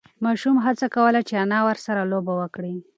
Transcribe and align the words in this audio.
ماشوم 0.25 0.55
هڅه 0.65 0.87
کوله 0.95 1.21
چې 1.27 1.33
انا 1.43 1.59
ورسه 1.67 1.91
لوبه 2.11 2.33
وکړي. 2.37 2.73